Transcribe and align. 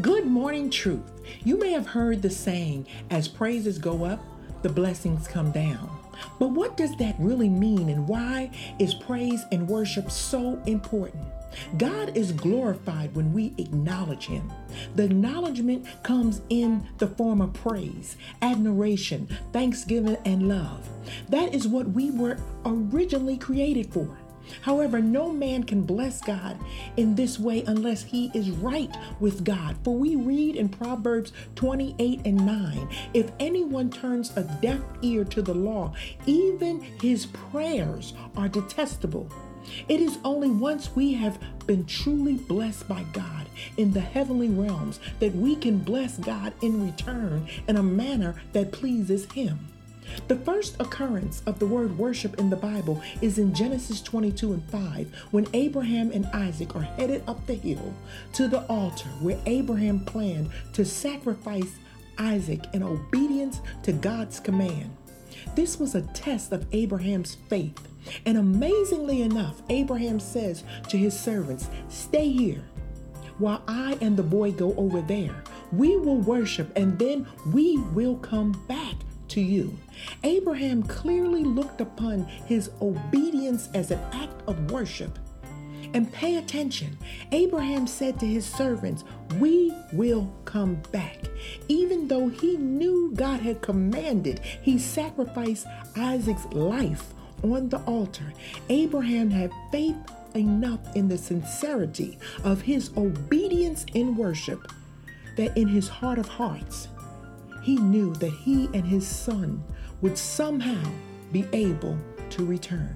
Good 0.00 0.26
morning, 0.26 0.70
truth. 0.70 1.10
You 1.44 1.58
may 1.58 1.72
have 1.72 1.88
heard 1.88 2.22
the 2.22 2.30
saying, 2.30 2.86
as 3.10 3.26
praises 3.26 3.78
go 3.78 4.04
up, 4.04 4.20
the 4.62 4.68
blessings 4.68 5.26
come 5.26 5.50
down. 5.50 5.90
But 6.38 6.52
what 6.52 6.76
does 6.76 6.96
that 6.98 7.16
really 7.18 7.48
mean 7.48 7.88
and 7.88 8.06
why 8.06 8.52
is 8.78 8.94
praise 8.94 9.44
and 9.50 9.68
worship 9.68 10.10
so 10.10 10.62
important? 10.66 11.24
God 11.76 12.16
is 12.16 12.32
glorified 12.32 13.14
when 13.14 13.32
we 13.32 13.54
acknowledge 13.58 14.26
Him. 14.26 14.52
The 14.94 15.04
acknowledgement 15.04 15.86
comes 16.02 16.42
in 16.48 16.86
the 16.98 17.08
form 17.08 17.40
of 17.40 17.52
praise, 17.52 18.16
admiration, 18.42 19.28
thanksgiving, 19.52 20.18
and 20.24 20.48
love. 20.48 20.88
That 21.28 21.54
is 21.54 21.66
what 21.66 21.88
we 21.88 22.10
were 22.10 22.38
originally 22.64 23.36
created 23.38 23.92
for. 23.92 24.16
However, 24.62 25.00
no 25.00 25.32
man 25.32 25.64
can 25.64 25.82
bless 25.82 26.20
God 26.20 26.58
in 26.96 27.14
this 27.14 27.38
way 27.38 27.64
unless 27.66 28.02
he 28.02 28.30
is 28.34 28.50
right 28.50 28.94
with 29.20 29.44
God. 29.44 29.76
For 29.84 29.94
we 29.94 30.16
read 30.16 30.56
in 30.56 30.68
Proverbs 30.68 31.32
28 31.56 32.22
and 32.24 32.46
9 32.46 32.88
if 33.14 33.30
anyone 33.38 33.90
turns 33.90 34.36
a 34.36 34.42
deaf 34.60 34.80
ear 35.02 35.24
to 35.24 35.42
the 35.42 35.54
law, 35.54 35.92
even 36.26 36.80
his 37.00 37.26
prayers 37.26 38.14
are 38.36 38.48
detestable. 38.48 39.30
It 39.88 40.00
is 40.00 40.18
only 40.24 40.50
once 40.50 40.94
we 40.94 41.14
have 41.14 41.38
been 41.66 41.84
truly 41.84 42.36
blessed 42.36 42.88
by 42.88 43.04
God 43.12 43.46
in 43.76 43.92
the 43.92 44.00
heavenly 44.00 44.48
realms 44.48 45.00
that 45.20 45.34
we 45.34 45.56
can 45.56 45.78
bless 45.78 46.18
God 46.18 46.54
in 46.62 46.84
return 46.86 47.48
in 47.66 47.76
a 47.76 47.82
manner 47.82 48.40
that 48.52 48.72
pleases 48.72 49.30
Him. 49.32 49.68
The 50.28 50.36
first 50.36 50.76
occurrence 50.80 51.42
of 51.46 51.58
the 51.58 51.66
word 51.66 51.96
worship 51.96 52.38
in 52.38 52.50
the 52.50 52.56
Bible 52.56 53.02
is 53.20 53.38
in 53.38 53.54
Genesis 53.54 54.00
22 54.02 54.52
and 54.52 54.64
5 54.70 55.14
when 55.30 55.46
Abraham 55.52 56.10
and 56.12 56.26
Isaac 56.26 56.76
are 56.76 56.82
headed 56.82 57.22
up 57.26 57.46
the 57.46 57.54
hill 57.54 57.94
to 58.34 58.48
the 58.48 58.62
altar 58.66 59.08
where 59.20 59.40
Abraham 59.46 60.00
planned 60.00 60.50
to 60.74 60.84
sacrifice 60.84 61.76
Isaac 62.18 62.64
in 62.74 62.82
obedience 62.82 63.60
to 63.84 63.92
God's 63.92 64.40
command. 64.40 64.90
This 65.54 65.78
was 65.78 65.94
a 65.94 66.02
test 66.02 66.52
of 66.52 66.66
Abraham's 66.72 67.36
faith. 67.48 67.88
And 68.24 68.38
amazingly 68.38 69.22
enough, 69.22 69.62
Abraham 69.68 70.20
says 70.20 70.64
to 70.88 70.96
his 70.96 71.18
servants, 71.18 71.68
Stay 71.88 72.28
here 72.28 72.64
while 73.38 73.62
I 73.68 73.96
and 74.00 74.16
the 74.16 74.22
boy 74.22 74.52
go 74.52 74.74
over 74.76 75.00
there. 75.00 75.42
We 75.72 75.96
will 75.96 76.16
worship 76.16 76.72
and 76.76 76.98
then 76.98 77.26
we 77.52 77.78
will 77.78 78.16
come 78.16 78.52
back 78.68 78.94
to 79.30 79.40
you. 79.40 79.78
Abraham 80.24 80.82
clearly 80.82 81.44
looked 81.44 81.80
upon 81.80 82.24
his 82.46 82.70
obedience 82.80 83.68
as 83.74 83.90
an 83.90 84.00
act 84.12 84.42
of 84.46 84.70
worship. 84.70 85.18
And 85.94 86.12
pay 86.12 86.36
attention. 86.36 86.98
Abraham 87.32 87.86
said 87.86 88.20
to 88.20 88.26
his 88.26 88.44
servants, 88.44 89.04
We 89.38 89.72
will 89.92 90.30
come 90.44 90.74
back. 90.92 91.16
Even 91.68 92.08
though 92.08 92.28
he 92.28 92.56
knew 92.56 93.12
God 93.14 93.40
had 93.40 93.62
commanded 93.62 94.40
he 94.40 94.78
sacrifice 94.78 95.64
Isaac's 95.96 96.44
life 96.46 97.14
on 97.42 97.70
the 97.70 97.80
altar, 97.82 98.34
Abraham 98.68 99.30
had 99.30 99.50
faith 99.72 99.96
enough 100.34 100.80
in 100.94 101.08
the 101.08 101.18
sincerity 101.18 102.18
of 102.44 102.60
his 102.60 102.90
obedience 102.96 103.86
in 103.94 104.16
worship 104.16 104.70
that 105.36 105.56
in 105.56 105.68
his 105.68 105.88
heart 105.88 106.18
of 106.18 106.28
hearts, 106.28 106.88
he 107.68 107.76
knew 107.76 108.14
that 108.14 108.30
he 108.32 108.64
and 108.72 108.86
his 108.86 109.06
son 109.06 109.62
would 110.00 110.16
somehow 110.16 110.90
be 111.32 111.44
able 111.52 111.98
to 112.30 112.42
return. 112.42 112.94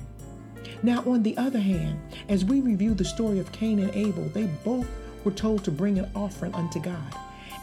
Now, 0.83 1.05
on 1.05 1.23
the 1.23 1.37
other 1.37 1.59
hand, 1.59 2.01
as 2.31 2.47
we 2.47 2.63
review 2.63 2.95
the 2.95 3.05
story 3.05 3.39
of 3.39 3.53
Cain 3.53 3.81
and 3.81 3.95
Abel, 3.95 4.25
they 4.31 4.47
both 4.65 4.89
were 5.25 5.33
told 5.33 5.63
to 5.65 5.71
bring 5.71 5.99
an 5.99 6.11
offering 6.17 6.55
unto 6.55 6.81
God. 6.81 7.15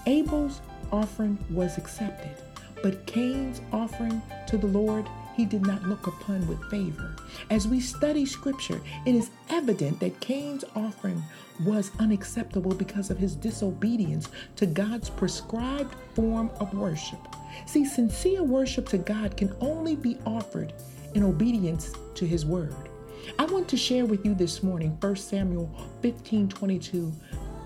Abel's 0.06 0.62
offering 0.92 1.40
was 1.50 1.80
accepted, 1.80 2.44
but 2.84 3.04
Cain's 3.08 3.60
offering 3.74 4.22
to 4.46 4.60
the 4.60 4.68
Lord 4.68 5.08
he 5.40 5.46
did 5.46 5.66
not 5.66 5.82
look 5.84 6.06
upon 6.06 6.46
with 6.48 6.62
favor. 6.70 7.16
As 7.50 7.66
we 7.66 7.80
study 7.80 8.26
scripture, 8.26 8.82
it 9.06 9.16
is 9.16 9.30
evident 9.50 9.98
that 10.02 10.20
Cain's 10.20 10.66
offering 10.76 11.24
was 11.64 11.92
unacceptable 11.98 12.76
because 12.76 13.10
of 13.10 13.18
his 13.18 13.38
disobedience 13.38 14.28
to 14.58 14.66
God's 14.66 15.10
prescribed 15.10 15.96
form 16.14 16.52
of 16.60 16.74
worship. 16.74 17.20
See, 17.66 17.86
sincere 17.86 18.44
worship 18.44 18.90
to 18.90 18.98
God 18.98 19.38
can 19.38 19.56
only 19.62 19.96
be 19.96 20.18
offered 20.26 20.74
in 21.14 21.24
obedience 21.24 21.94
to 22.16 22.26
his 22.26 22.46
word. 22.46 22.90
I 23.38 23.46
want 23.46 23.70
to 23.70 23.78
share 23.78 24.06
with 24.06 24.26
you 24.26 24.36
this 24.36 24.62
morning 24.62 24.98
1 25.00 25.16
Samuel 25.16 25.70
15 26.02 26.50
22 26.50 27.14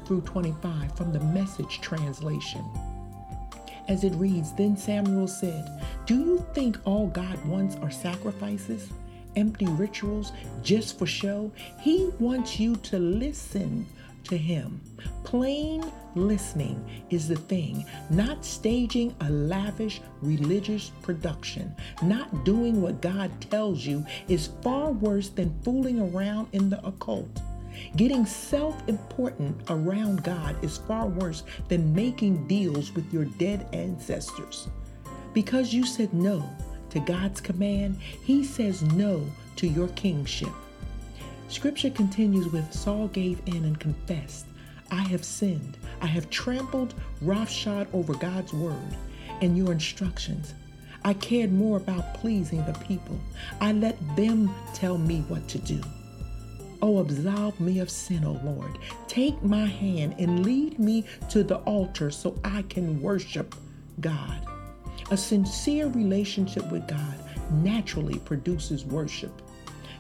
through 0.06 0.22
25 0.22 0.96
from 0.96 1.12
the 1.12 1.20
message 1.22 1.82
translation. 1.82 2.64
As 3.88 4.04
it 4.04 4.14
reads, 4.16 4.54
Then 4.54 4.78
Samuel 4.78 5.28
said, 5.28 5.82
Do 6.06 6.16
you 6.16 6.46
think 6.54 6.78
all 6.86 7.08
God 7.08 7.44
wants 7.46 7.76
are 7.78 7.92
sacrifices? 7.92 8.90
empty 9.36 9.66
rituals 9.66 10.32
just 10.62 10.98
for 10.98 11.06
show. 11.06 11.52
He 11.80 12.10
wants 12.20 12.60
you 12.60 12.76
to 12.78 13.00
listen 13.00 13.86
to 14.26 14.38
Him. 14.38 14.80
Plain 15.24 15.92
listening 16.16 17.04
is 17.10 17.28
the 17.28 17.36
thing, 17.36 17.86
not 18.10 18.46
staging 18.46 19.16
a 19.22 19.30
lavish 19.30 20.02
religious 20.22 20.92
production. 21.02 21.76
Not 22.02 22.46
doing 22.46 22.82
what 22.82 23.02
God 23.02 23.32
tells 23.50 23.86
you 23.86 24.06
is 24.28 24.50
far 24.62 24.92
worse 24.92 25.30
than 25.30 25.60
fooling 25.64 26.00
around 26.00 26.48
in 26.54 26.70
the 26.70 26.86
occult. 26.86 27.42
Getting 27.96 28.26
self 28.26 28.76
important 28.88 29.62
around 29.70 30.24
God 30.24 30.62
is 30.64 30.78
far 30.78 31.08
worse 31.08 31.44
than 31.68 31.94
making 31.94 32.48
deals 32.48 32.94
with 32.94 33.12
your 33.14 33.26
dead 33.26 33.68
ancestors. 33.74 34.68
Because 35.34 35.74
you 35.74 35.86
said 35.86 36.14
no, 36.14 36.48
to 36.90 37.00
God's 37.00 37.42
command, 37.42 38.00
he 38.24 38.44
says 38.44 38.82
no 38.82 39.26
to 39.56 39.68
your 39.68 39.88
kingship. 39.90 40.50
Scripture 41.48 41.90
continues 41.90 42.52
with 42.52 42.74
Saul 42.74 43.08
gave 43.10 43.42
in 43.48 43.66
and 43.66 43.80
confessed, 43.80 44.46
I 44.92 45.02
have 45.02 45.26
sinned. 45.26 45.78
I 46.02 46.06
have 46.06 46.30
trampled 46.30 46.94
roughshod 47.22 47.88
over 47.94 48.14
God's 48.14 48.54
word 48.54 48.96
and 49.42 49.58
your 49.58 49.72
instructions. 49.72 50.54
I 51.04 51.14
cared 51.16 51.52
more 51.52 51.78
about 51.78 52.14
pleasing 52.14 52.64
the 52.66 52.74
people. 52.74 53.20
I 53.60 53.72
let 53.74 53.98
them 54.16 54.54
tell 54.74 54.98
me 54.98 55.22
what 55.28 55.48
to 55.50 55.58
do. 55.60 55.82
Oh, 56.84 56.98
absolve 56.98 57.62
me 57.62 57.80
of 57.80 57.90
sin, 57.90 58.26
O 58.26 58.42
Lord. 58.44 58.78
Take 59.08 59.42
my 59.42 59.68
hand 59.68 60.16
and 60.20 60.46
lead 60.46 60.80
me 60.80 61.06
to 61.30 61.42
the 61.42 61.60
altar 61.60 62.12
so 62.12 62.38
I 62.44 62.64
can 62.64 63.02
worship 63.02 63.56
God. 64.02 64.46
A 65.10 65.16
sincere 65.16 65.88
relationship 65.88 66.70
with 66.70 66.86
God 66.90 67.16
naturally 67.52 68.20
produces 68.20 68.84
worship. 68.84 69.32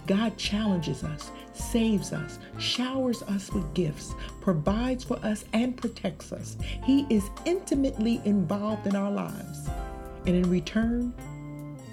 God 0.07 0.35
challenges 0.35 1.05
us, 1.05 1.31
saves 1.53 2.11
us, 2.11 2.37
showers 2.59 3.23
us 3.23 3.49
with 3.53 3.73
gifts, 3.73 4.13
provides 4.41 5.05
for 5.05 5.17
us, 5.25 5.45
and 5.53 5.77
protects 5.77 6.33
us. 6.33 6.57
He 6.83 7.05
is 7.09 7.29
intimately 7.45 8.19
involved 8.25 8.87
in 8.87 8.97
our 8.97 9.09
lives. 9.09 9.69
And 10.25 10.35
in 10.35 10.49
return, 10.49 11.13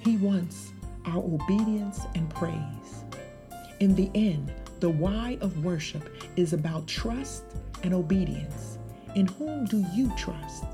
He 0.03 0.17
wants 0.17 0.73
our 1.07 1.19
obedience 1.19 2.01
and 2.17 2.29
praise. 2.29 3.05
In 3.79 3.95
the 3.95 4.11
end, 4.17 4.53
the 4.81 4.89
why 4.89 5.37
of 5.43 5.63
worship 5.63 6.09
is 6.37 6.53
about 6.53 6.87
trust 6.87 7.45
and 7.83 7.93
obedience. 7.93 8.79
In 9.15 9.27
whom 9.27 9.67
do 9.67 9.85
you 9.95 10.11
trust? 10.17 10.65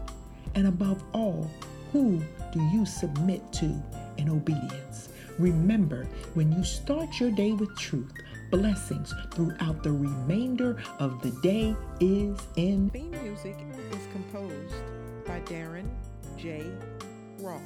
And 0.55 0.69
above 0.69 1.03
all, 1.13 1.51
who 1.93 2.23
do 2.53 2.63
you 2.73 2.87
submit 2.87 3.53
to 3.55 3.83
in 4.17 4.29
obedience? 4.29 5.09
Remember, 5.39 6.07
when 6.35 6.53
you 6.53 6.65
start 6.65 7.21
your 7.21 7.31
day 7.31 7.53
with 7.53 7.77
truth, 7.77 8.13
blessings 8.51 9.13
throughout 9.35 9.83
the 9.83 9.93
remainder 9.93 10.81
of 10.99 11.21
the 11.21 11.31
day 11.43 11.75
is 12.01 12.39
in. 12.57 12.89
Theme 12.91 13.11
music 13.23 13.57
is 13.91 14.07
composed 14.13 14.75
by 15.27 15.41
Darren 15.41 15.89
J. 16.39 16.65
Ross 17.41 17.61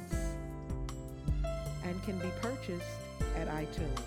and 1.83 2.03
can 2.03 2.17
be 2.19 2.29
purchased 2.41 2.85
at 3.37 3.47
iTunes. 3.47 4.01